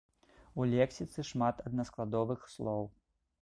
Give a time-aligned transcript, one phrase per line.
[0.61, 2.83] У лексіцы шмат аднаскладовых слоў.